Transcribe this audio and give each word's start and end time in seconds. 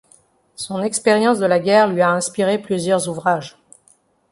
Son 0.55 0.81
expérience 0.81 1.37
de 1.37 1.45
la 1.45 1.59
guerre 1.59 1.87
lui 1.87 2.01
a 2.01 2.09
inspiré 2.09 2.57
plusieurs 2.59 3.07
ouvrages. 3.07 3.59